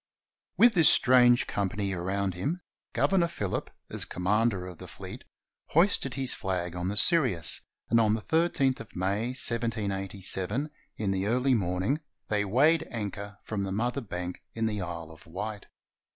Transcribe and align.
With 0.57 0.73
this 0.73 0.89
strange 0.89 1.45
company 1.45 1.93
around 1.93 2.33
him, 2.33 2.61
Governor 2.91 3.27
Phillip, 3.27 3.69
as 3.91 4.03
commander 4.03 4.65
of 4.65 4.79
the 4.79 4.87
fleet, 4.87 5.25
hoisted 5.67 6.15
his 6.15 6.33
flag 6.33 6.75
on 6.75 6.87
the 6.87 6.97
Sirius, 6.97 7.61
and 7.87 7.99
on 7.99 8.15
the 8.15 8.23
13th 8.23 8.79
of 8.79 8.95
May, 8.95 9.27
1787, 9.27 10.71
in 10.97 11.11
the 11.11 11.27
early 11.27 11.53
morn 11.53 11.83
ing, 11.83 11.99
they 12.29 12.43
weighed 12.43 12.87
anchor 12.89 13.37
from 13.43 13.61
the 13.61 13.71
Mother 13.71 14.01
Bank 14.01 14.41
in 14.55 14.65
the 14.65 14.81
Isle 14.81 15.11
of 15.11 15.27
Wight. 15.27 15.67